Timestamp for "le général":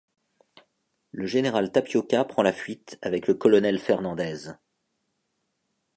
1.11-1.71